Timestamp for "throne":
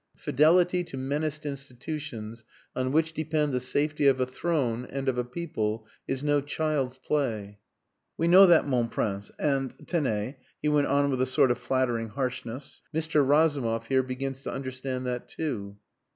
4.25-4.83